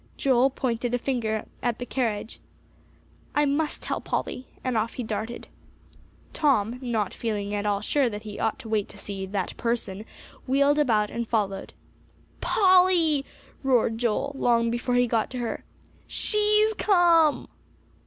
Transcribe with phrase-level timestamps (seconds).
[0.17, 2.39] Joel pointed a finger at the carriage.
[3.35, 5.47] "I must tell Polly," and off he darted.
[6.33, 10.05] Tom, not feeling at all sure that he ought to wait to see "that person,"
[10.47, 11.75] wheeled about and followed.
[12.41, 13.25] "Polly,"
[13.61, 15.63] roared Joel, long before he got to her.
[16.07, 17.47] "She's come!"